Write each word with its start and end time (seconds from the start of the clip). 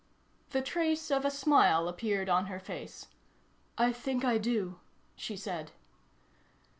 The 0.49 0.63
trace 0.63 1.11
of 1.11 1.25
a 1.25 1.29
smile 1.29 1.87
appeared 1.87 2.27
on 2.27 2.47
her 2.47 2.57
face. 2.59 3.05
"I 3.77 3.93
think 3.93 4.25
I 4.25 4.39
do," 4.39 4.79
she 5.15 5.37
said. 5.37 5.73